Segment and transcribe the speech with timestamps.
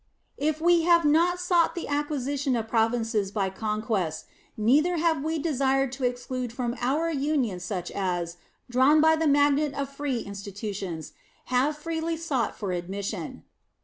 [0.39, 4.25] If we have not sought the acquisition of provinces by conquest,
[4.57, 8.37] neither have we desired to exclude from our Union such as,
[8.67, 11.13] drawn by the magnet of free institutions,
[11.53, 13.43] have peacefully sought for admission.